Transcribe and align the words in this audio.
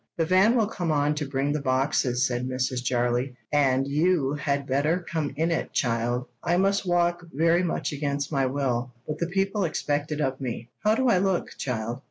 "The 0.17 0.25
van 0.25 0.55
will 0.55 0.65
come 0.65 0.91
on 0.91 1.13
to 1.13 1.29
bring 1.29 1.51
the 1.51 1.61
boxes," 1.61 2.25
said 2.25 2.47
Mrs. 2.49 2.81
Jarley, 2.83 3.35
"and 3.53 3.87
you 3.87 4.33
had 4.33 4.65
better 4.65 5.05
come 5.07 5.31
in 5.37 5.51
it, 5.51 5.73
child. 5.73 6.25
I 6.43 6.57
must 6.57 6.87
walk, 6.87 7.21
very 7.31 7.61
much 7.61 7.91
against 7.93 8.31
my 8.31 8.47
will; 8.47 8.91
but 9.05 9.19
the 9.19 9.27
people 9.27 9.63
expect 9.63 10.11
it 10.11 10.19
of 10.19 10.41
me. 10.41 10.69
How 10.83 10.95
do 10.95 11.07
I 11.07 11.19
look, 11.19 11.51
child?" 11.59 11.99